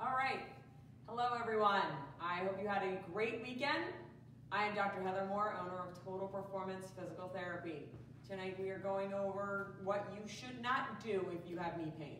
All 0.00 0.14
right. 0.16 0.42
Hello, 1.08 1.30
everyone. 1.40 1.82
I 2.22 2.44
hope 2.44 2.56
you 2.62 2.68
had 2.68 2.84
a 2.84 3.00
great 3.12 3.42
weekend. 3.42 3.82
I 4.52 4.62
am 4.62 4.76
Dr. 4.76 5.02
Heather 5.02 5.26
Moore, 5.28 5.56
owner 5.60 5.88
of 5.88 6.04
Total 6.04 6.28
Performance 6.28 6.86
Physical 6.96 7.28
Therapy. 7.34 7.82
Tonight 8.24 8.56
we 8.60 8.70
are 8.70 8.78
going 8.78 9.12
over 9.12 9.74
what 9.82 10.06
you 10.14 10.28
should 10.28 10.62
not 10.62 11.02
do 11.02 11.26
if 11.32 11.50
you 11.50 11.58
have 11.58 11.76
knee 11.78 11.92
pain. 11.98 12.18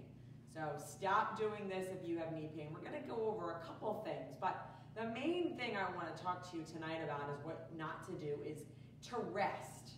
So 0.52 0.60
stop 0.84 1.38
doing 1.38 1.68
this 1.68 1.86
if 1.86 2.08
you 2.08 2.18
have 2.18 2.32
knee 2.32 2.50
pain. 2.56 2.70
We're 2.74 2.80
going 2.80 3.00
to 3.00 3.08
go 3.08 3.28
over 3.28 3.60
a 3.62 3.64
couple 3.64 4.02
things, 4.04 4.34
but 4.40 4.70
the 4.96 5.06
main 5.10 5.56
thing 5.56 5.76
I 5.76 5.84
want 5.94 6.16
to 6.16 6.20
talk 6.20 6.50
to 6.50 6.56
you 6.56 6.64
tonight 6.64 6.98
about 7.04 7.30
is 7.32 7.44
what 7.44 7.70
not 7.78 8.04
to 8.06 8.12
do 8.14 8.40
is 8.44 8.64
to 9.10 9.18
rest. 9.30 9.90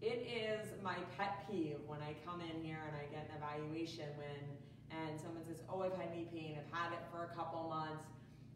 It 0.00 0.24
is 0.30 0.68
my 0.84 0.94
pet 1.18 1.44
peeve 1.50 1.78
when 1.88 1.98
I 2.00 2.14
come 2.24 2.40
in 2.42 2.62
here 2.62 2.78
and 2.86 2.94
I 2.94 3.12
get 3.12 3.28
an 3.28 3.42
evaluation 3.42 4.06
when 4.18 4.54
and 4.90 5.20
someone 5.20 5.44
says, 5.44 5.62
oh, 5.68 5.82
I've 5.82 5.96
had 5.96 6.10
knee 6.10 6.28
pain, 6.32 6.58
I've 6.58 6.78
had 6.78 6.92
it 6.92 7.00
for 7.10 7.24
a 7.24 7.36
couple 7.36 7.68
months. 7.68 8.04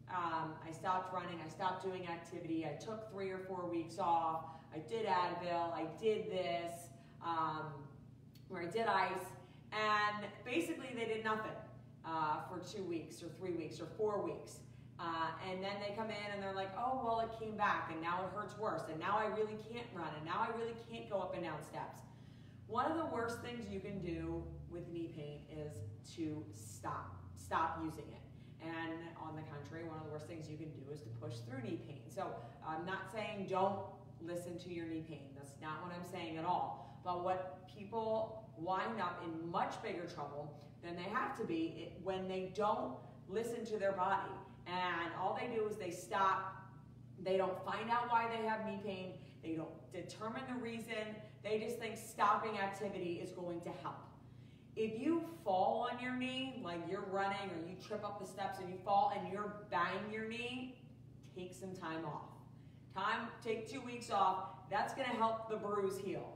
Um, 0.09 0.53
I 0.67 0.71
stopped 0.71 1.13
running, 1.13 1.39
I 1.45 1.49
stopped 1.49 1.83
doing 1.83 2.07
activity, 2.07 2.65
I 2.65 2.73
took 2.83 3.11
three 3.11 3.29
or 3.29 3.39
four 3.39 3.69
weeks 3.69 3.99
off, 3.99 4.45
I 4.73 4.79
did 4.79 5.05
Advil, 5.05 5.71
I 5.71 5.85
did 6.01 6.31
this, 6.31 6.73
um, 7.23 7.65
where 8.47 8.63
I 8.63 8.65
did 8.65 8.87
ice, 8.87 9.27
and 9.71 10.25
basically 10.43 10.89
they 10.95 11.05
did 11.05 11.23
nothing 11.23 11.51
uh, 12.05 12.37
for 12.49 12.59
two 12.59 12.83
weeks 12.83 13.21
or 13.21 13.29
three 13.39 13.53
weeks 13.53 13.79
or 13.79 13.87
four 13.97 14.23
weeks. 14.23 14.59
Uh, 14.99 15.31
and 15.49 15.63
then 15.63 15.79
they 15.79 15.95
come 15.95 16.07
in 16.07 16.27
and 16.33 16.43
they're 16.43 16.53
like, 16.53 16.71
oh, 16.77 17.01
well, 17.03 17.19
it 17.21 17.31
came 17.39 17.55
back 17.55 17.89
and 17.91 18.01
now 18.01 18.19
it 18.25 18.35
hurts 18.35 18.57
worse. 18.57 18.81
And 18.91 18.99
now 18.99 19.17
I 19.17 19.27
really 19.27 19.55
can't 19.71 19.87
run. 19.95 20.09
And 20.17 20.25
now 20.25 20.43
I 20.43 20.57
really 20.59 20.75
can't 20.91 21.09
go 21.09 21.19
up 21.19 21.35
and 21.35 21.43
down 21.43 21.61
steps. 21.63 22.01
One 22.69 22.91
of 22.91 22.97
the 22.97 23.05
worst 23.07 23.41
things 23.41 23.65
you 23.67 23.79
can 23.79 23.99
do 23.99 24.43
with 24.69 24.87
knee 24.89 25.11
pain 25.15 25.39
is 25.49 25.73
to 26.15 26.45
stop, 26.53 27.15
stop 27.35 27.81
using 27.83 28.05
it. 28.13 28.21
And 28.61 28.93
on 29.19 29.35
the 29.35 29.41
contrary, 29.41 29.85
one 29.85 29.97
of 29.97 30.05
the 30.05 30.11
worst 30.11 30.27
things 30.27 30.47
you 30.47 30.55
can 30.55 30.69
do 30.69 30.93
is 30.93 31.01
to 31.01 31.09
push 31.19 31.33
through 31.49 31.63
knee 31.63 31.79
pain. 31.87 32.01
So 32.13 32.27
I'm 32.63 32.85
not 32.85 33.11
saying 33.11 33.47
don't 33.49 33.79
listen 34.21 34.59
to 34.59 34.69
your 34.71 34.85
knee 34.85 35.03
pain. 35.09 35.31
That's 35.35 35.53
not 35.59 35.81
what 35.81 35.95
I'm 35.95 36.07
saying 36.11 36.37
at 36.37 36.45
all. 36.45 37.01
But 37.03 37.23
what 37.23 37.67
people 37.75 38.47
wind 38.55 39.01
up 39.01 39.23
in 39.25 39.49
much 39.49 39.81
bigger 39.81 40.05
trouble 40.05 40.53
than 40.83 40.95
they 40.95 41.09
have 41.09 41.35
to 41.39 41.45
be 41.45 41.93
when 42.03 42.27
they 42.27 42.51
don't 42.53 42.93
listen 43.27 43.65
to 43.65 43.79
their 43.79 43.93
body. 43.93 44.29
And 44.67 45.11
all 45.19 45.35
they 45.41 45.47
do 45.55 45.67
is 45.67 45.77
they 45.77 45.89
stop, 45.89 46.53
they 47.23 47.35
don't 47.35 47.65
find 47.65 47.89
out 47.89 48.11
why 48.11 48.27
they 48.29 48.47
have 48.47 48.63
knee 48.67 48.79
pain, 48.85 49.13
they 49.41 49.53
don't 49.53 49.91
determine 49.91 50.43
the 50.47 50.61
reason, 50.61 51.15
they 51.43 51.59
just 51.59 51.77
think 51.79 51.97
stopping 51.97 52.57
activity 52.57 53.19
is 53.23 53.31
going 53.31 53.61
to 53.61 53.69
help. 53.81 53.95
If 54.75 54.99
you 54.99 55.23
fall 55.43 55.89
on 55.91 56.01
your 56.01 56.15
knee, 56.15 56.61
like 56.63 56.79
you're 56.89 57.05
running 57.11 57.49
or 57.49 57.69
you 57.69 57.75
trip 57.85 58.03
up 58.03 58.19
the 58.19 58.27
steps 58.27 58.59
and 58.59 58.69
you 58.69 58.77
fall 58.85 59.13
and 59.17 59.31
you're 59.31 59.53
banging 59.69 60.13
your 60.13 60.27
knee, 60.27 60.77
take 61.35 61.53
some 61.53 61.73
time 61.73 62.05
off. 62.05 62.29
Time, 62.95 63.27
take 63.43 63.69
two 63.69 63.81
weeks 63.81 64.09
off. 64.09 64.69
That's 64.69 64.93
gonna 64.93 65.09
help 65.09 65.49
the 65.49 65.57
bruise 65.57 65.97
heal. 65.97 66.33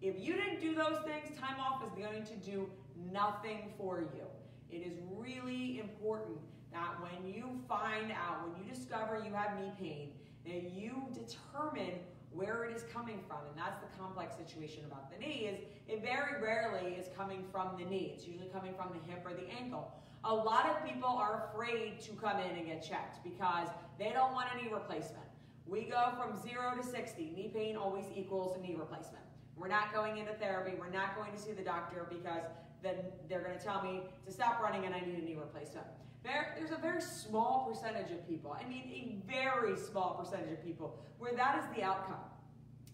If 0.00 0.16
you 0.18 0.34
didn't 0.34 0.60
do 0.60 0.74
those 0.74 0.98
things, 1.04 1.38
time 1.38 1.60
off 1.60 1.82
is 1.84 1.92
going 1.92 2.24
to 2.24 2.34
do 2.36 2.68
nothing 3.12 3.72
for 3.78 4.00
you. 4.00 4.24
It 4.70 4.86
is 4.86 4.98
really 5.16 5.80
important 5.80 6.38
that 6.72 6.94
when 7.00 7.32
you 7.32 7.60
find 7.68 8.12
out, 8.12 8.48
when 8.48 8.62
you 8.62 8.72
discover 8.72 9.24
you 9.24 9.32
have 9.34 9.58
knee 9.58 9.72
pain, 9.80 10.10
that 10.44 10.72
you 10.72 10.94
determine 11.12 12.00
where 12.34 12.64
it 12.64 12.76
is 12.76 12.84
coming 12.92 13.20
from. 13.26 13.38
And 13.48 13.56
that's 13.56 13.78
the 13.80 13.98
complex 13.98 14.36
situation 14.36 14.84
about 14.84 15.10
the 15.10 15.18
knee 15.18 15.48
is 15.50 15.58
it 15.88 16.02
very 16.02 16.42
rarely 16.42 16.92
is 16.92 17.06
coming 17.16 17.44
from 17.52 17.76
the 17.78 17.84
knee. 17.84 18.12
It's 18.14 18.26
usually 18.26 18.48
coming 18.48 18.74
from 18.74 18.90
the 18.92 19.10
hip 19.10 19.24
or 19.24 19.32
the 19.34 19.48
ankle. 19.50 19.92
A 20.24 20.34
lot 20.34 20.68
of 20.68 20.84
people 20.86 21.08
are 21.08 21.50
afraid 21.50 22.00
to 22.00 22.12
come 22.12 22.38
in 22.38 22.56
and 22.56 22.66
get 22.66 22.82
checked 22.82 23.22
because 23.22 23.68
they 23.98 24.10
don't 24.10 24.32
want 24.32 24.48
a 24.54 24.62
knee 24.62 24.70
replacement. 24.72 25.24
We 25.66 25.82
go 25.82 26.12
from 26.18 26.40
zero 26.42 26.74
to 26.76 26.82
60. 26.82 27.32
Knee 27.36 27.50
pain 27.54 27.76
always 27.76 28.04
equals 28.14 28.56
a 28.56 28.60
knee 28.60 28.74
replacement. 28.78 29.24
We're 29.56 29.68
not 29.68 29.94
going 29.94 30.18
into 30.18 30.32
therapy. 30.34 30.72
We're 30.78 30.90
not 30.90 31.16
going 31.16 31.32
to 31.32 31.38
see 31.38 31.52
the 31.52 31.62
doctor 31.62 32.06
because 32.10 32.42
then 32.82 32.96
they're 33.28 33.42
going 33.42 33.56
to 33.56 33.64
tell 33.64 33.82
me 33.82 34.02
to 34.26 34.32
stop 34.32 34.60
running 34.62 34.84
and 34.84 34.94
I 34.94 35.00
need 35.00 35.18
a 35.18 35.24
knee 35.24 35.36
replacement. 35.38 35.86
There, 36.24 36.54
there's 36.58 36.70
a 36.70 36.80
very 36.80 37.02
small 37.02 37.68
percentage 37.70 38.10
of 38.10 38.26
people, 38.26 38.56
I 38.58 38.66
mean 38.66 38.90
a 38.90 39.30
very 39.30 39.76
small 39.76 40.14
percentage 40.14 40.52
of 40.52 40.64
people, 40.64 40.98
where 41.18 41.34
that 41.34 41.58
is 41.58 41.76
the 41.76 41.82
outcome, 41.82 42.24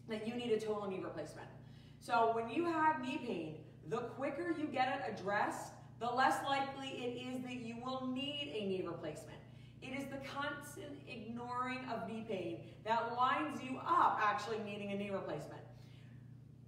that 0.09 0.27
you 0.27 0.35
need 0.35 0.51
a 0.51 0.59
total 0.59 0.91
knee 0.91 1.01
replacement. 1.01 1.47
So 2.01 2.33
when 2.35 2.51
you 2.51 2.65
have 2.65 3.01
knee 3.01 3.21
pain, 3.25 3.57
the 3.89 3.99
quicker 3.99 4.53
you 4.59 4.67
get 4.67 4.89
it 4.89 5.15
addressed, 5.15 5.73
the 6.01 6.07
less 6.07 6.45
likely 6.45 6.89
it 6.89 7.29
is 7.29 7.43
that 7.43 7.55
you 7.55 7.77
will 7.85 8.09
need 8.09 8.53
a 8.53 8.67
knee 8.67 8.83
replacement. 8.85 9.39
It 9.81 9.97
is 9.97 10.07
the 10.07 10.19
constant 10.27 10.99
ignoring 11.09 11.81
of 11.93 12.09
knee 12.09 12.25
pain 12.29 12.59
that 12.85 13.17
winds 13.17 13.63
you 13.63 13.79
up 13.79 14.19
actually 14.21 14.59
needing 14.65 14.91
a 14.91 14.97
knee 14.97 15.11
replacement. 15.11 15.63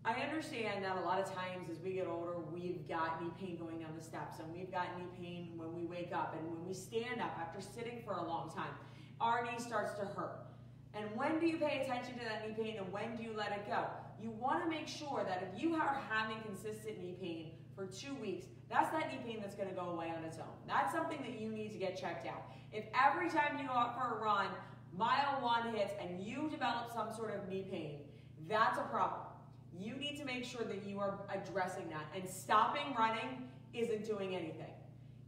I 0.05 0.15
understand 0.15 0.85
that 0.85 0.97
a 0.97 1.01
lot 1.01 1.21
of 1.21 1.33
times 1.33 1.71
as 1.71 1.79
we 1.79 1.93
get 1.93 2.09
older, 2.09 2.35
we've 2.53 2.89
got 2.89 3.23
knee 3.23 3.31
pain 3.39 3.57
going 3.57 3.79
down 3.79 3.91
the 3.97 4.03
steps 4.03 4.41
and 4.41 4.53
we've 4.53 4.71
got 4.71 4.87
knee 4.99 5.07
pain 5.21 5.53
when 5.55 5.73
we 5.77 5.87
wake 5.87 6.11
up 6.13 6.35
and 6.37 6.51
when 6.51 6.67
we 6.67 6.75
stand 6.75 7.21
up 7.21 7.39
after 7.41 7.61
sitting 7.61 8.03
for 8.05 8.15
a 8.15 8.23
long 8.23 8.51
time. 8.51 8.73
Our 9.21 9.45
knee 9.45 9.59
starts 9.59 9.93
to 10.01 10.07
hurt. 10.07 10.47
And 10.93 11.07
when 11.15 11.39
do 11.39 11.47
you 11.47 11.57
pay 11.57 11.83
attention 11.83 12.19
to 12.19 12.25
that 12.25 12.47
knee 12.47 12.55
pain 12.61 12.79
and 12.79 12.93
when 12.93 13.15
do 13.17 13.23
you 13.23 13.31
let 13.37 13.53
it 13.53 13.69
go? 13.69 13.85
You 14.21 14.31
want 14.31 14.65
to 14.65 14.69
make 14.69 14.89
sure 14.89 15.25
that 15.25 15.49
if 15.49 15.63
you 15.63 15.77
are 15.77 16.01
having 16.11 16.39
consistent 16.43 16.99
knee 17.01 17.15
pain 17.21 17.53
for 17.77 17.87
two 17.87 18.15
weeks, 18.17 18.47
that's 18.69 18.91
that 18.91 19.09
knee 19.09 19.21
pain 19.25 19.41
that's 19.41 19.55
going 19.55 19.69
to 19.69 19.75
go 19.75 19.91
away 19.91 20.13
on 20.17 20.25
its 20.25 20.39
own. 20.39 20.55
That's 20.67 20.93
something 20.93 21.19
that 21.23 21.41
you 21.41 21.49
need 21.49 21.71
to 21.73 21.79
get 21.79 21.97
checked 21.97 22.27
out. 22.27 22.43
If 22.73 22.87
every 22.93 23.31
time 23.31 23.57
you 23.57 23.69
go 23.69 23.73
out 23.73 23.95
for 23.95 24.19
a 24.19 24.21
run, 24.21 24.49
mile 24.97 25.41
one 25.41 25.73
hits 25.73 25.93
and 26.01 26.21
you 26.21 26.49
develop 26.51 26.93
some 26.93 27.15
sort 27.15 27.37
of 27.37 27.49
knee 27.49 27.69
pain, 27.71 28.01
that's 28.49 28.79
a 28.79 28.83
problem. 28.83 29.23
You 29.79 29.95
need 29.97 30.19
to 30.19 30.25
make 30.25 30.45
sure 30.45 30.65
that 30.65 30.85
you 30.87 31.01
are 31.01 31.21
addressing 31.33 31.89
that. 31.91 32.07
And 32.15 32.29
stopping 32.29 32.95
running 32.97 33.49
isn't 33.73 34.05
doing 34.05 34.35
anything. 34.35 34.73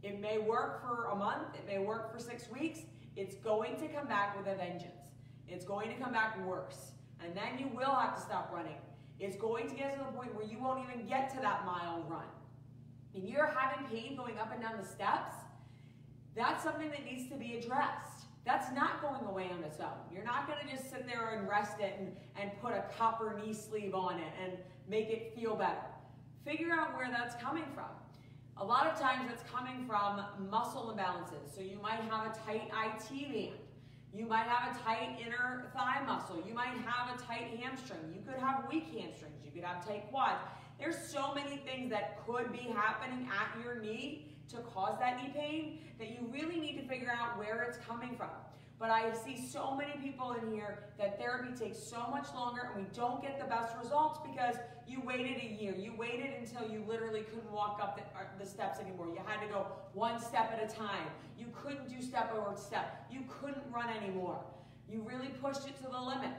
It 0.03 0.21
may 0.21 0.37
work 0.37 0.81
for 0.81 1.05
a 1.05 1.15
month, 1.15 1.55
it 1.55 1.65
may 1.65 1.79
work 1.79 2.13
for 2.13 2.19
six 2.19 2.49
weeks. 2.49 2.81
It's 3.15 3.35
going 3.35 3.77
to 3.77 3.87
come 3.87 4.07
back 4.07 4.37
with 4.37 4.53
a 4.53 4.55
vengeance. 4.55 5.09
It's 5.47 5.65
going 5.65 5.89
to 5.89 5.95
come 5.95 6.11
back 6.11 6.37
worse. 6.45 6.91
And 7.23 7.35
then 7.35 7.57
you 7.57 7.69
will 7.75 7.95
have 7.95 8.15
to 8.15 8.21
stop 8.21 8.51
running. 8.53 8.77
It's 9.19 9.37
going 9.37 9.69
to 9.69 9.75
get 9.75 9.93
to 9.93 9.99
the 9.99 10.11
point 10.11 10.35
where 10.35 10.45
you 10.45 10.59
won't 10.59 10.83
even 10.83 11.07
get 11.07 11.29
to 11.35 11.39
that 11.41 11.65
mile 11.65 12.03
run. 12.09 12.25
And 13.15 13.27
you're 13.27 13.47
having 13.47 13.87
pain 13.87 14.17
going 14.17 14.37
up 14.37 14.51
and 14.51 14.61
down 14.61 14.73
the 14.79 14.85
steps, 14.85 15.33
that's 16.35 16.63
something 16.63 16.89
that 16.89 17.05
needs 17.05 17.29
to 17.29 17.35
be 17.35 17.57
addressed. 17.57 18.14
That's 18.45 18.71
not 18.73 19.01
going 19.01 19.25
away 19.25 19.49
on 19.51 19.63
its 19.63 19.79
own. 19.79 19.97
You're 20.13 20.23
not 20.23 20.47
going 20.47 20.59
to 20.63 20.71
just 20.71 20.91
sit 20.91 21.07
there 21.07 21.37
and 21.37 21.49
rest 21.49 21.79
it 21.79 21.95
and, 21.99 22.15
and 22.39 22.51
put 22.61 22.73
a 22.73 22.85
copper 22.95 23.39
knee 23.43 23.53
sleeve 23.53 23.95
on 23.95 24.19
it 24.19 24.31
and 24.43 24.53
make 24.87 25.09
it 25.09 25.33
feel 25.35 25.55
better. 25.55 25.81
Figure 26.45 26.71
out 26.71 26.95
where 26.95 27.09
that's 27.09 27.35
coming 27.41 27.65
from. 27.73 27.89
A 28.57 28.63
lot 28.63 28.85
of 28.85 28.99
times 28.99 29.29
it's 29.33 29.43
coming 29.51 29.85
from 29.87 30.23
muscle 30.49 30.95
imbalances. 30.95 31.53
So 31.53 31.61
you 31.61 31.79
might 31.81 31.99
have 32.09 32.27
a 32.27 32.37
tight 32.45 32.69
IT 32.85 33.33
band. 33.33 33.59
You 34.13 34.25
might 34.27 34.45
have 34.45 34.75
a 34.75 34.79
tight 34.79 35.17
inner 35.25 35.71
thigh 35.73 36.01
muscle. 36.05 36.41
You 36.47 36.53
might 36.53 36.77
have 36.85 37.19
a 37.19 37.21
tight 37.23 37.59
hamstring. 37.59 38.13
You 38.13 38.21
could 38.25 38.39
have 38.39 38.63
weak 38.71 38.85
hamstrings. 38.97 39.43
You 39.43 39.51
could 39.51 39.63
have 39.63 39.85
tight 39.85 40.09
quads. 40.09 40.39
There's 40.79 40.97
so 40.97 41.33
many 41.33 41.57
things 41.57 41.89
that 41.89 42.25
could 42.25 42.51
be 42.51 42.69
happening 42.73 43.27
at 43.27 43.61
your 43.61 43.81
knee 43.81 44.34
to 44.49 44.57
cause 44.57 44.97
that 44.99 45.21
knee 45.21 45.31
pain 45.33 45.79
that 45.99 46.09
you 46.09 46.29
really 46.31 46.59
need 46.59 46.77
to 46.77 46.87
figure 46.87 47.11
out 47.11 47.37
where 47.37 47.63
it's 47.63 47.77
coming 47.85 48.15
from. 48.15 48.29
But 48.77 48.91
I 48.91 49.13
see 49.13 49.47
so 49.47 49.73
many 49.73 49.93
people 50.03 50.33
in 50.33 50.53
here 50.53 50.83
that 50.97 51.17
therapy 51.17 51.55
takes 51.57 51.81
so 51.81 52.07
much 52.11 52.27
longer 52.35 52.71
and 52.73 52.83
we 52.83 52.89
don't 52.93 53.21
get 53.21 53.39
the 53.39 53.45
best 53.45 53.73
results 53.81 54.19
because 54.29 54.55
you 54.85 55.01
waited 55.01 55.37
a 55.37 55.61
year. 55.61 55.73
You 55.73 55.93
waited 55.97 56.31
until 56.39 56.69
you 56.69 56.83
literally 56.85 57.21
couldn't 57.21 57.51
walk 57.51 57.79
up 57.81 57.95
the, 57.95 58.03
uh, 58.19 58.25
the 58.37 58.45
steps 58.45 58.79
anymore. 58.79 59.07
You 59.07 59.21
had 59.25 59.41
to 59.41 59.47
go 59.47 59.67
one 59.93 60.19
step 60.19 60.51
at 60.51 60.71
a 60.71 60.75
time. 60.75 61.07
You 61.39 61.47
couldn't 61.53 61.89
do 61.89 62.01
step 62.01 62.33
over 62.33 62.55
step. 62.57 63.07
You 63.09 63.21
couldn't 63.29 63.63
run 63.73 63.89
anymore. 63.89 64.43
You 64.91 65.01
really 65.07 65.29
pushed 65.41 65.67
it 65.67 65.77
to 65.77 65.89
the 65.89 65.99
limit 65.99 66.31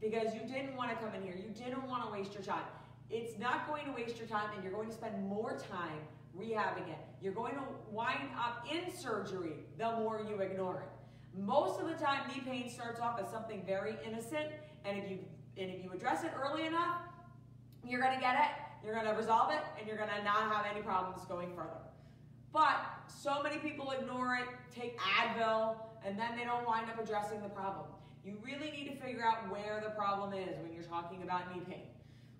because 0.00 0.34
you 0.34 0.40
didn't 0.40 0.74
want 0.76 0.90
to 0.90 0.96
come 0.96 1.14
in 1.14 1.22
here. 1.22 1.36
You 1.36 1.54
didn't 1.54 1.86
want 1.86 2.04
to 2.04 2.10
waste 2.10 2.34
your 2.34 2.42
time. 2.42 2.64
It's 3.10 3.38
not 3.38 3.68
going 3.68 3.86
to 3.86 3.92
waste 3.92 4.18
your 4.18 4.26
time 4.26 4.50
and 4.54 4.62
you're 4.64 4.72
going 4.72 4.88
to 4.88 4.94
spend 4.94 5.24
more 5.28 5.56
time 5.70 6.00
rehabbing 6.38 6.88
it. 6.88 6.98
You're 7.20 7.32
going 7.32 7.54
to 7.54 7.62
wind 7.90 8.28
up 8.38 8.66
in 8.70 8.94
surgery 8.94 9.54
the 9.78 9.92
more 9.92 10.24
you 10.28 10.40
ignore 10.40 10.80
it. 10.80 11.38
Most 11.38 11.80
of 11.80 11.88
the 11.88 11.94
time, 11.94 12.28
knee 12.28 12.42
pain 12.44 12.70
starts 12.70 13.00
off 13.00 13.20
as 13.20 13.30
something 13.30 13.62
very 13.66 13.96
innocent, 14.06 14.48
and 14.84 14.98
if 14.98 15.10
you 15.10 15.18
and 15.58 15.70
if 15.70 15.82
you 15.82 15.90
address 15.92 16.22
it 16.22 16.32
early 16.38 16.66
enough, 16.66 17.00
you're 17.82 18.00
going 18.00 18.14
to 18.14 18.20
get 18.20 18.34
it, 18.34 18.50
you're 18.84 18.94
going 18.94 19.06
to 19.06 19.12
resolve 19.12 19.50
it, 19.50 19.60
and 19.78 19.86
you're 19.86 19.96
going 19.96 20.10
to 20.10 20.22
not 20.22 20.52
have 20.52 20.66
any 20.70 20.82
problems 20.82 21.24
going 21.26 21.54
further. 21.54 21.80
But 22.52 22.76
so 23.06 23.42
many 23.42 23.58
people 23.58 23.90
ignore 23.90 24.34
it, 24.36 24.48
take 24.74 24.98
Advil, 24.98 25.76
and 26.04 26.18
then 26.18 26.36
they 26.36 26.44
don't 26.44 26.66
wind 26.66 26.90
up 26.90 27.02
addressing 27.02 27.42
the 27.42 27.48
problem. 27.48 27.86
You 28.24 28.36
really 28.44 28.70
need 28.70 28.88
to 28.88 28.96
figure 28.96 29.24
out 29.24 29.50
where 29.50 29.80
the 29.82 29.90
problem 29.90 30.32
is 30.32 30.58
when 30.62 30.72
you're 30.72 30.82
talking 30.82 31.22
about 31.22 31.54
knee 31.54 31.62
pain. 31.68 31.86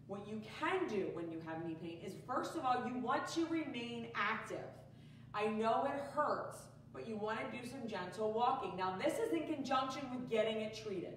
What 0.06 0.28
you 0.28 0.40
can 0.60 0.86
do 0.88 1.08
when 1.14 1.30
you 1.30 1.40
have 1.46 1.66
knee 1.66 1.76
pain 1.82 1.98
is 2.04 2.12
first 2.26 2.54
of 2.54 2.64
all, 2.64 2.84
you 2.86 2.98
want 2.98 3.26
to 3.28 3.46
remain 3.46 4.08
active. 4.14 4.64
I 5.34 5.46
know 5.48 5.84
it 5.84 6.00
hurts, 6.14 6.58
but 6.92 7.08
you 7.08 7.16
want 7.16 7.40
to 7.40 7.58
do 7.58 7.66
some 7.68 7.88
gentle 7.88 8.32
walking. 8.32 8.76
Now, 8.76 8.96
this 8.96 9.18
is 9.18 9.32
in 9.32 9.52
conjunction 9.52 10.02
with 10.14 10.30
getting 10.30 10.60
it 10.60 10.80
treated. 10.80 11.14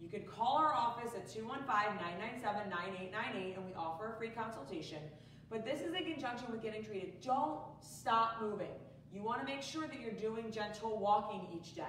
You 0.00 0.08
could 0.08 0.26
call 0.26 0.56
our 0.56 0.72
office 0.72 1.10
at 1.14 1.28
215-997-9898 1.28 3.56
and 3.56 3.66
we 3.66 3.74
offer 3.76 4.14
a 4.14 4.18
free 4.18 4.30
consultation. 4.30 4.98
But 5.50 5.64
this 5.64 5.80
is 5.80 5.94
in 5.94 6.04
conjunction 6.04 6.50
with 6.50 6.62
getting 6.62 6.84
treated. 6.84 7.20
Don't 7.20 7.58
stop 7.80 8.40
moving. 8.40 8.70
You 9.12 9.22
want 9.22 9.40
to 9.40 9.46
make 9.46 9.62
sure 9.62 9.86
that 9.86 10.00
you're 10.00 10.12
doing 10.12 10.50
gentle 10.50 10.98
walking 10.98 11.46
each 11.54 11.74
day. 11.74 11.82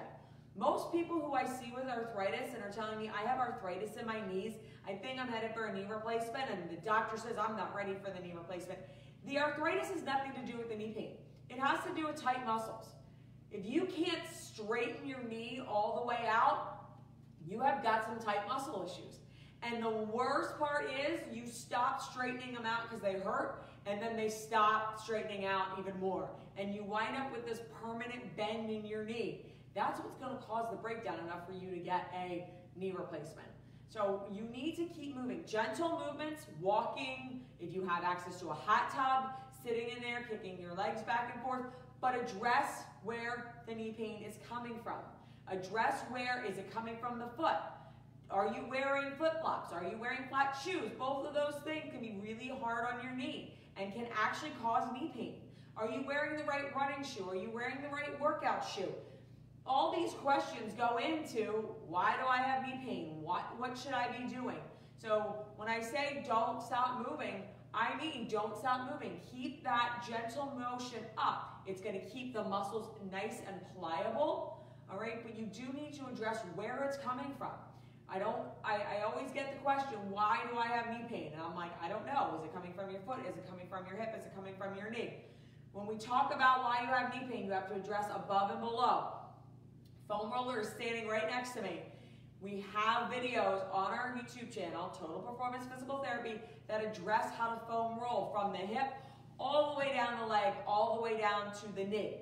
Most 0.56 0.92
people 0.92 1.20
who 1.20 1.34
I 1.34 1.46
see 1.46 1.74
with 1.76 1.86
arthritis 1.86 2.54
and 2.54 2.64
are 2.64 2.72
telling 2.72 3.00
me, 3.00 3.10
I 3.10 3.28
have 3.28 3.40
arthritis 3.40 3.98
in 3.98 4.06
my 4.06 4.22
knees, 4.28 4.54
I 4.88 4.94
think 4.94 5.20
I'm 5.20 5.28
headed 5.28 5.54
for 5.56 5.66
a 5.66 5.74
knee 5.74 5.86
replacement, 5.90 6.50
and 6.52 6.70
the 6.70 6.82
doctor 6.86 7.18
says 7.18 7.38
I'm 7.40 7.58
not 7.58 7.76
ready 7.76 7.96
for 8.04 8.12
the 8.12 8.20
knee 8.20 8.34
replacement. 8.36 8.80
The 9.26 9.40
arthritis 9.40 9.90
has 9.90 10.04
nothing 10.04 10.34
to 10.34 10.52
do 10.52 10.58
with 10.58 10.70
the 10.70 10.76
knee 10.76 10.94
pain. 10.96 11.12
It 11.50 11.60
has 11.60 11.84
to 11.86 11.94
do 11.96 12.08
with 12.08 12.22
tight 12.22 12.46
muscles. 12.46 12.88
If 13.52 13.66
you 13.66 13.86
can't 13.86 14.22
straighten 14.32 15.08
your 15.08 15.24
knee 15.24 15.62
all 15.68 16.02
the 16.02 16.08
way 16.08 16.28
out, 16.28 16.86
you 17.48 17.60
have 17.60 17.82
got 17.82 18.06
some 18.06 18.20
tight 18.20 18.48
muscle 18.48 18.84
issues. 18.86 19.20
And 19.62 19.82
the 19.82 19.90
worst 19.90 20.60
part 20.60 20.90
is 20.90 21.22
you 21.32 21.48
stop 21.48 22.02
straightening 22.02 22.54
them 22.54 22.66
out 22.66 22.90
because 22.90 23.02
they 23.02 23.14
hurt, 23.14 23.64
and 23.86 24.02
then 24.02 24.18
they 24.18 24.30
stop 24.30 25.00
straightening 25.02 25.46
out 25.46 25.68
even 25.80 25.98
more. 26.00 26.30
And 26.58 26.76
you 26.76 26.84
wind 26.84 27.16
up 27.16 27.32
with 27.32 27.46
this 27.46 27.60
permanent 27.82 28.36
bend 28.36 28.70
in 28.70 28.86
your 28.86 29.06
knee. 29.06 29.46
That's 29.76 30.00
what's 30.00 30.18
going 30.18 30.38
to 30.38 30.44
cause 30.44 30.68
the 30.70 30.78
breakdown 30.78 31.20
enough 31.26 31.48
for 31.48 31.54
you 31.54 31.72
to 31.72 31.78
get 31.78 32.12
a 32.16 32.48
knee 32.76 32.92
replacement. 32.92 33.48
So 33.90 34.24
you 34.32 34.44
need 34.44 34.76
to 34.78 34.86
keep 34.86 35.16
moving. 35.16 35.44
Gentle 35.46 36.02
movements, 36.06 36.46
walking, 36.62 37.42
if 37.60 37.74
you 37.74 37.86
have 37.86 38.04
access 38.04 38.40
to 38.42 38.50
a 38.50 38.54
hot 38.54 38.92
tub, 38.92 39.32
sitting 39.64 39.90
in 39.96 40.02
there, 40.02 40.26
kicking 40.30 40.60
your 40.60 40.74
legs 40.74 41.02
back 41.04 41.32
and 41.34 41.44
forth, 41.44 41.66
but 42.02 42.16
address 42.16 42.84
where 43.04 43.54
the 43.68 43.76
knee 43.76 43.94
pain 43.98 44.24
is 44.24 44.36
coming 44.50 44.80
from. 44.84 44.98
Address 45.48 46.02
where 46.10 46.44
is 46.48 46.58
it 46.58 46.74
coming 46.74 46.98
from 47.00 47.20
the 47.20 47.28
foot. 47.38 47.58
Are 48.30 48.48
you 48.48 48.66
wearing 48.70 49.12
flip-flops? 49.16 49.72
Are 49.72 49.84
you 49.84 49.98
wearing 50.00 50.24
flat 50.30 50.58
shoes? 50.64 50.92
Both 50.98 51.28
of 51.28 51.34
those 51.34 51.62
things 51.64 51.92
can 51.92 52.02
be 52.02 52.18
really 52.22 52.52
hard 52.62 52.86
on 52.92 53.04
your 53.04 53.14
knee 53.14 53.54
and 53.78 53.94
can 53.94 54.08
actually 54.16 54.52
cause 54.62 54.92
knee 54.92 55.12
pain. 55.14 55.36
Are 55.78 55.90
you 55.90 56.04
wearing 56.06 56.38
the 56.38 56.44
right 56.46 56.76
running 56.76 57.04
shoe? 57.04 57.30
Are 57.30 57.36
you 57.36 57.52
wearing 57.52 57.82
the 57.82 57.90
right 57.90 58.20
workout 58.20 58.68
shoe? 58.68 58.92
All 59.66 59.94
these 59.96 60.14
questions 60.14 60.74
go 60.78 60.98
into 60.98 61.70
why 61.88 62.16
do 62.22 62.28
I 62.28 62.38
have 62.38 62.64
knee 62.64 62.82
pain? 62.86 63.22
What, 63.22 63.44
what 63.58 63.78
should 63.78 63.94
I 63.94 64.10
be 64.10 64.34
doing? 64.34 64.60
So 64.98 65.36
when 65.56 65.70
I 65.70 65.82
say 65.82 66.24
don't 66.28 66.62
stop 66.62 67.08
moving, 67.10 67.44
I 67.74 67.96
mean 67.98 68.28
don't 68.30 68.58
stop 68.58 68.92
moving. 68.92 69.20
Keep 69.32 69.64
that 69.64 70.06
gentle 70.08 70.52
motion 70.58 71.00
up. 71.18 71.62
It's 71.66 71.82
going 71.82 72.00
to 72.00 72.06
keep 72.06 72.34
the 72.34 72.44
muscles 72.44 72.90
nice 73.12 73.40
and 73.48 73.56
pliable, 73.76 74.66
all 74.92 75.00
right? 75.00 75.24
But 75.24 75.38
you 75.40 75.46
do 75.46 75.72
need 75.74 75.94
to 75.94 76.06
address 76.08 76.40
where 76.56 76.84
it's 76.88 76.98
coming 76.98 77.34
from. 77.38 77.52
I 78.10 78.20
don't, 78.20 78.46
I, 78.64 78.76
I 78.76 79.04
always 79.10 79.32
get 79.32 79.54
the 79.54 79.60
question, 79.64 79.98
why 80.10 80.40
do 80.52 80.58
I 80.58 80.68
have 80.68 80.90
knee 80.90 81.06
pain? 81.10 81.32
And 81.34 81.42
I'm 81.42 81.56
like, 81.56 81.72
I 81.82 81.88
don't 81.88 82.06
know. 82.06 82.38
Is 82.38 82.46
it 82.46 82.54
coming 82.54 82.74
from 82.74 82.92
your 82.92 83.00
foot? 83.02 83.20
Is 83.28 83.38
it 83.38 83.50
coming 83.50 83.66
from 83.70 83.88
your 83.88 83.96
hip? 83.96 84.14
Is 84.20 84.26
it 84.26 84.36
coming 84.36 84.54
from 84.58 84.78
your 84.78 84.92
knee? 84.92 85.16
When 85.72 85.88
we 85.88 85.96
talk 85.96 86.34
about 86.36 86.64
why 86.64 86.82
you 86.82 86.88
have 86.88 87.14
knee 87.14 87.28
pain, 87.32 87.46
you 87.46 87.52
have 87.52 87.68
to 87.70 87.76
address 87.76 88.06
above 88.14 88.52
and 88.52 88.60
below. 88.60 89.23
Foam 90.08 90.32
roller 90.32 90.60
is 90.60 90.70
standing 90.70 91.08
right 91.08 91.30
next 91.30 91.52
to 91.52 91.62
me. 91.62 91.82
We 92.42 92.66
have 92.74 93.10
videos 93.10 93.64
on 93.74 93.94
our 93.94 94.18
YouTube 94.18 94.54
channel, 94.54 94.94
Total 95.00 95.20
Performance 95.20 95.66
Physical 95.74 96.04
Therapy, 96.04 96.42
that 96.68 96.84
address 96.84 97.34
how 97.38 97.54
to 97.54 97.62
foam 97.68 97.98
roll 97.98 98.30
from 98.34 98.52
the 98.52 98.58
hip 98.58 98.92
all 99.40 99.74
the 99.74 99.80
way 99.80 99.94
down 99.94 100.20
the 100.20 100.26
leg, 100.26 100.54
all 100.68 100.96
the 100.98 101.02
way 101.02 101.18
down 101.18 101.54
to 101.54 101.74
the 101.74 101.86
knee. 101.86 102.16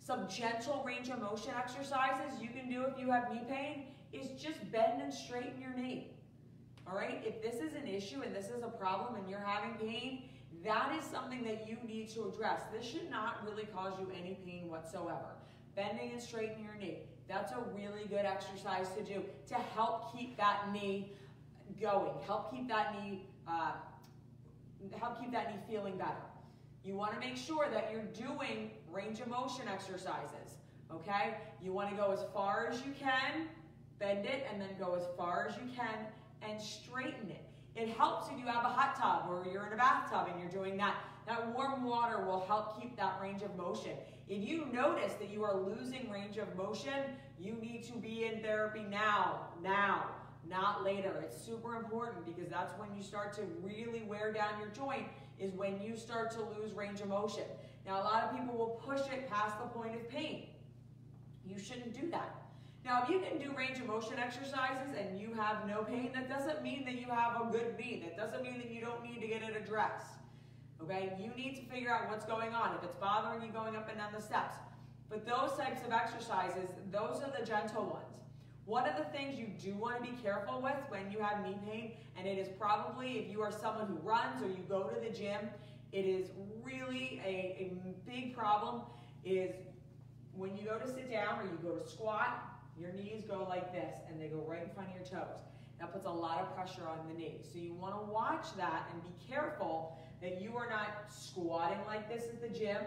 Some 0.00 0.26
gentle 0.28 0.82
range 0.84 1.10
of 1.10 1.20
motion 1.20 1.52
exercises 1.56 2.40
you 2.40 2.48
can 2.48 2.68
do 2.68 2.82
if 2.82 2.98
you 2.98 3.10
have 3.12 3.32
knee 3.32 3.42
pain 3.48 3.84
is 4.12 4.30
just 4.40 4.58
bend 4.72 5.00
and 5.00 5.14
straighten 5.14 5.60
your 5.60 5.74
knee. 5.74 6.08
All 6.88 6.96
right, 6.96 7.22
if 7.24 7.40
this 7.40 7.56
is 7.56 7.74
an 7.74 7.86
issue 7.86 8.22
and 8.22 8.34
this 8.34 8.46
is 8.46 8.64
a 8.64 8.68
problem 8.68 9.14
and 9.14 9.30
you're 9.30 9.38
having 9.38 9.74
pain, 9.74 10.24
that 10.64 10.92
is 10.98 11.04
something 11.04 11.44
that 11.44 11.68
you 11.68 11.76
need 11.86 12.08
to 12.14 12.28
address. 12.28 12.62
This 12.72 12.84
should 12.84 13.08
not 13.10 13.44
really 13.48 13.66
cause 13.66 13.92
you 14.00 14.08
any 14.18 14.38
pain 14.44 14.68
whatsoever. 14.68 15.37
Bending 15.78 16.10
and 16.10 16.20
straightening 16.20 16.64
your 16.64 16.74
knee. 16.74 16.98
That's 17.28 17.52
a 17.52 17.60
really 17.72 18.04
good 18.08 18.24
exercise 18.24 18.88
to 18.96 19.04
do 19.04 19.22
to 19.46 19.54
help 19.54 20.12
keep 20.12 20.36
that 20.36 20.72
knee 20.72 21.12
going, 21.80 22.14
help 22.26 22.50
keep 22.50 22.66
that 22.66 22.96
knee, 23.00 23.28
uh, 23.46 23.70
help 24.98 25.20
keep 25.20 25.30
that 25.30 25.54
knee 25.54 25.60
feeling 25.70 25.96
better. 25.96 26.26
You 26.82 26.96
want 26.96 27.14
to 27.14 27.20
make 27.20 27.36
sure 27.36 27.68
that 27.70 27.92
you're 27.92 28.02
doing 28.28 28.72
range 28.90 29.20
of 29.20 29.28
motion 29.28 29.68
exercises, 29.68 30.56
okay? 30.92 31.36
You 31.62 31.72
want 31.72 31.90
to 31.90 31.96
go 31.96 32.10
as 32.10 32.24
far 32.34 32.66
as 32.68 32.84
you 32.84 32.92
can, 32.98 33.46
bend 34.00 34.26
it, 34.26 34.48
and 34.50 34.60
then 34.60 34.70
go 34.80 34.96
as 34.96 35.04
far 35.16 35.46
as 35.48 35.54
you 35.58 35.70
can 35.76 36.06
and 36.42 36.60
straighten 36.60 37.30
it. 37.30 37.44
It 37.76 37.90
helps 37.90 38.28
if 38.32 38.38
you 38.40 38.46
have 38.46 38.64
a 38.64 38.68
hot 38.68 38.96
tub 38.96 39.30
or 39.30 39.46
you're 39.52 39.68
in 39.68 39.74
a 39.74 39.76
bathtub 39.76 40.26
and 40.28 40.40
you're 40.40 40.50
doing 40.50 40.76
that. 40.78 40.96
That 41.28 41.54
warm 41.54 41.84
water 41.84 42.24
will 42.24 42.40
help 42.46 42.80
keep 42.80 42.96
that 42.96 43.18
range 43.20 43.42
of 43.42 43.54
motion. 43.54 43.92
If 44.30 44.48
you 44.48 44.64
notice 44.72 45.12
that 45.20 45.28
you 45.28 45.44
are 45.44 45.60
losing 45.60 46.10
range 46.10 46.38
of 46.38 46.56
motion, 46.56 47.04
you 47.38 47.52
need 47.52 47.84
to 47.84 47.92
be 47.92 48.24
in 48.24 48.40
therapy 48.40 48.82
now, 48.88 49.48
now, 49.62 50.06
not 50.48 50.84
later. 50.84 51.22
It's 51.22 51.36
super 51.36 51.76
important 51.76 52.24
because 52.24 52.50
that's 52.50 52.72
when 52.78 52.88
you 52.96 53.02
start 53.02 53.34
to 53.34 53.42
really 53.62 54.04
wear 54.08 54.32
down 54.32 54.58
your 54.58 54.70
joint 54.70 55.06
is 55.38 55.52
when 55.52 55.82
you 55.82 55.98
start 55.98 56.30
to 56.30 56.40
lose 56.40 56.72
range 56.72 57.02
of 57.02 57.08
motion. 57.08 57.44
Now, 57.86 58.00
a 58.00 58.04
lot 58.04 58.24
of 58.24 58.34
people 58.34 58.56
will 58.56 58.80
push 58.86 59.00
it 59.12 59.28
past 59.30 59.58
the 59.58 59.66
point 59.66 59.96
of 59.96 60.08
pain. 60.08 60.46
You 61.44 61.58
shouldn't 61.58 61.92
do 61.92 62.10
that. 62.10 62.36
Now, 62.86 63.02
if 63.02 63.10
you 63.10 63.20
can 63.20 63.36
do 63.38 63.54
range 63.54 63.78
of 63.78 63.86
motion 63.86 64.18
exercises 64.18 64.96
and 64.98 65.20
you 65.20 65.34
have 65.34 65.68
no 65.68 65.82
pain, 65.82 66.10
that 66.14 66.30
doesn't 66.30 66.62
mean 66.62 66.86
that 66.86 66.94
you 66.94 67.08
have 67.08 67.38
a 67.38 67.52
good 67.52 67.76
knee. 67.78 68.02
That 68.02 68.16
doesn't 68.16 68.42
mean 68.42 68.56
that 68.60 68.70
you 68.70 68.80
don't 68.80 69.04
need 69.04 69.20
to 69.20 69.26
get 69.26 69.42
it 69.42 69.54
addressed. 69.54 70.17
Okay, 70.82 71.12
you 71.18 71.30
need 71.36 71.56
to 71.56 71.62
figure 71.62 71.92
out 71.92 72.08
what's 72.08 72.24
going 72.24 72.54
on. 72.54 72.74
If 72.76 72.84
it's 72.84 72.94
bothering 72.96 73.42
you 73.42 73.48
going 73.48 73.74
up 73.74 73.88
and 73.88 73.98
down 73.98 74.12
the 74.14 74.22
steps. 74.22 74.54
But 75.10 75.26
those 75.26 75.56
types 75.56 75.84
of 75.84 75.92
exercises, 75.92 76.70
those 76.90 77.20
are 77.22 77.32
the 77.38 77.44
gentle 77.44 77.84
ones. 77.84 78.04
One 78.66 78.86
of 78.86 78.96
the 78.96 79.04
things 79.04 79.38
you 79.38 79.46
do 79.46 79.74
want 79.74 79.96
to 79.96 80.02
be 80.02 80.16
careful 80.22 80.60
with 80.60 80.76
when 80.88 81.10
you 81.10 81.18
have 81.20 81.44
knee 81.44 81.56
pain, 81.66 81.92
and 82.16 82.26
it 82.26 82.38
is 82.38 82.48
probably 82.58 83.18
if 83.18 83.30
you 83.30 83.40
are 83.40 83.50
someone 83.50 83.86
who 83.86 83.94
runs 84.06 84.42
or 84.42 84.48
you 84.48 84.62
go 84.68 84.82
to 84.82 85.00
the 85.00 85.08
gym, 85.08 85.48
it 85.90 86.04
is 86.04 86.28
really 86.62 87.20
a, 87.24 87.28
a 87.28 87.72
big 88.06 88.36
problem 88.36 88.82
is 89.24 89.54
when 90.36 90.54
you 90.56 90.64
go 90.64 90.78
to 90.78 90.86
sit 90.86 91.10
down 91.10 91.40
or 91.40 91.44
you 91.44 91.58
go 91.62 91.74
to 91.76 91.88
squat, 91.88 92.42
your 92.78 92.92
knees 92.92 93.24
go 93.24 93.46
like 93.48 93.72
this 93.72 93.94
and 94.08 94.20
they 94.20 94.28
go 94.28 94.44
right 94.46 94.62
in 94.62 94.70
front 94.74 94.90
of 94.90 94.94
your 94.94 95.04
toes. 95.04 95.40
That 95.80 95.92
puts 95.92 96.06
a 96.06 96.10
lot 96.10 96.40
of 96.40 96.54
pressure 96.54 96.86
on 96.86 96.98
the 97.08 97.18
knee. 97.18 97.40
So 97.50 97.58
you 97.58 97.72
want 97.72 97.94
to 97.94 98.12
watch 98.12 98.46
that 98.56 98.90
and 98.92 99.02
be 99.02 99.32
careful 99.32 99.98
that 100.22 100.40
you 100.40 100.56
are 100.56 100.68
not 100.68 101.06
squatting 101.08 101.78
like 101.86 102.08
this 102.08 102.24
at 102.24 102.40
the 102.40 102.48
gym, 102.48 102.82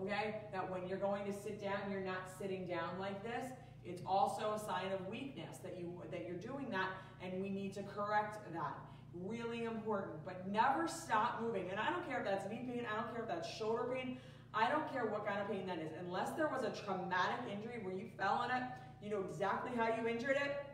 okay? 0.00 0.36
That 0.52 0.68
when 0.70 0.86
you're 0.88 0.98
going 0.98 1.24
to 1.26 1.32
sit 1.32 1.62
down, 1.62 1.78
you're 1.90 2.00
not 2.00 2.30
sitting 2.38 2.66
down 2.66 2.98
like 2.98 3.22
this. 3.22 3.50
It's 3.84 4.02
also 4.06 4.54
a 4.54 4.58
sign 4.58 4.92
of 4.92 5.06
weakness 5.08 5.58
that, 5.58 5.78
you, 5.78 5.92
that 6.10 6.26
you're 6.26 6.36
doing 6.36 6.68
that, 6.70 6.90
and 7.22 7.42
we 7.42 7.50
need 7.50 7.74
to 7.74 7.82
correct 7.82 8.38
that. 8.52 8.78
Really 9.14 9.64
important, 9.64 10.24
but 10.24 10.48
never 10.48 10.88
stop 10.88 11.42
moving. 11.42 11.70
And 11.70 11.78
I 11.78 11.90
don't 11.90 12.06
care 12.08 12.20
if 12.20 12.24
that's 12.24 12.48
knee 12.50 12.64
pain, 12.66 12.86
I 12.90 13.00
don't 13.00 13.12
care 13.12 13.22
if 13.22 13.28
that's 13.28 13.48
shoulder 13.48 13.88
pain, 13.92 14.18
I 14.54 14.70
don't 14.70 14.90
care 14.92 15.06
what 15.06 15.26
kind 15.26 15.40
of 15.40 15.48
pain 15.48 15.66
that 15.66 15.78
is. 15.78 15.92
Unless 16.00 16.32
there 16.32 16.48
was 16.48 16.64
a 16.64 16.84
traumatic 16.84 17.40
injury 17.50 17.80
where 17.82 17.94
you 17.94 18.06
fell 18.18 18.34
on 18.34 18.50
it, 18.50 18.62
you 19.02 19.10
know 19.10 19.24
exactly 19.28 19.72
how 19.76 19.88
you 19.94 20.08
injured 20.08 20.36
it, 20.36 20.64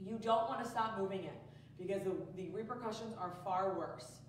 you 0.00 0.18
don't 0.22 0.48
want 0.48 0.62
to 0.62 0.68
stop 0.68 0.98
moving 0.98 1.24
it 1.24 1.34
because 1.78 2.02
the, 2.02 2.12
the 2.36 2.48
repercussions 2.50 3.14
are 3.18 3.32
far 3.44 3.74
worse. 3.74 4.20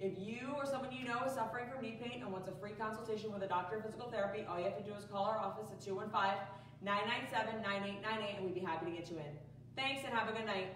If 0.00 0.12
you 0.16 0.54
or 0.54 0.64
someone 0.64 0.92
you 0.92 1.04
know 1.04 1.24
is 1.26 1.32
suffering 1.34 1.66
from 1.66 1.82
knee 1.82 1.98
pain 2.00 2.22
and 2.22 2.30
wants 2.30 2.46
a 2.46 2.52
free 2.52 2.70
consultation 2.78 3.32
with 3.32 3.42
a 3.42 3.48
doctor 3.48 3.78
of 3.78 3.84
physical 3.84 4.08
therapy, 4.08 4.46
all 4.48 4.56
you 4.58 4.64
have 4.64 4.78
to 4.78 4.84
do 4.84 4.94
is 4.94 5.04
call 5.04 5.24
our 5.24 5.38
office 5.38 5.66
at 5.72 5.80
215 5.82 6.38
997 6.82 7.58
9898 7.58 8.36
and 8.38 8.44
we'd 8.46 8.54
be 8.54 8.62
happy 8.62 8.86
to 8.86 8.92
get 8.94 9.10
you 9.10 9.18
in. 9.18 9.34
Thanks 9.74 10.06
and 10.06 10.14
have 10.14 10.28
a 10.28 10.32
good 10.32 10.46
night. 10.46 10.70